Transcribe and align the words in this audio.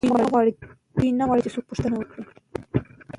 دوی 0.95 1.09
نه 1.19 1.23
غواړي 1.27 1.41
چې 1.45 1.53
څوک 1.55 1.65
پوښتنه 1.69 1.95
وکړي. 1.97 2.23